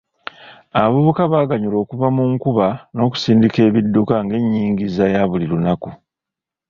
Abavubuka 0.77 1.21
baganyulwa 1.33 1.79
okuva 1.85 2.07
mu 2.15 2.23
nkuba 2.31 2.67
n'okusindika 2.95 3.59
ebidduka 3.69 4.15
ng'enyingiza 4.23 5.03
ya 5.13 5.21
buli 5.29 5.45
lunaku. 5.51 5.89